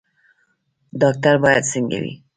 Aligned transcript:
ډاکټر 1.01 1.35
باید 1.43 1.63
څنګه 1.71 1.97
وي؟ 2.03 2.13